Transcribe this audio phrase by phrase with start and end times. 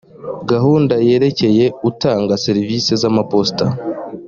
[0.51, 3.65] gahunda yerekeye utanga serivisi z’amaposita